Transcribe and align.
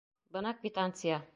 Бына 0.37 0.53
квитанция. 0.63 1.21